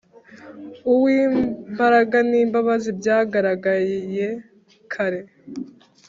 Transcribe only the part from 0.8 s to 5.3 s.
Uw’ imbaraga n’ imbabazi byagaragiye kare,